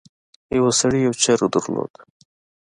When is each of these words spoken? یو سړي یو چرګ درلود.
یو 0.57 0.65
سړي 0.79 0.99
یو 1.03 1.13
چرګ 1.23 1.49
درلود. 1.53 1.91